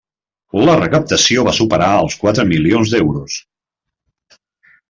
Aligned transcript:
La 0.67 0.77
recaptació 0.79 1.43
va 1.49 1.53
superar 1.59 1.91
els 2.05 2.17
quatre 2.25 2.47
milions 2.55 2.95
d'euros. 2.97 3.39